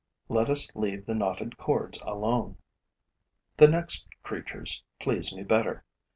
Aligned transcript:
Let 0.29 0.49
us 0.49 0.71
leave 0.75 1.05
the 1.05 1.13
knotted 1.13 1.57
cords 1.59 2.01
alone. 2.01 2.57
The 3.57 3.67
next 3.67 4.07
creatures 4.23 4.83
please 4.99 5.31
me 5.31 5.43
better. 5.43 5.85